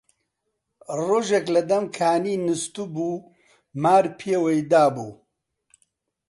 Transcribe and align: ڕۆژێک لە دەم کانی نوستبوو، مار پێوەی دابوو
ڕۆژێک 1.05 1.45
لە 1.55 1.61
دەم 1.69 1.83
کانی 1.97 2.35
نوستبوو، 2.45 3.25
مار 3.81 4.05
پێوەی 4.19 4.59
دابوو 4.71 5.11